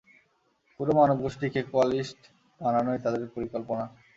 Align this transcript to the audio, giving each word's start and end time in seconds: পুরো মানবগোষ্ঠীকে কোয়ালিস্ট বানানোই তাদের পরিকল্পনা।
পুরো 0.75 0.91
মানবগোষ্ঠীকে 0.99 1.61
কোয়ালিস্ট 1.71 2.19
বানানোই 2.61 2.99
তাদের 3.05 3.21
পরিকল্পনা। 3.35 3.85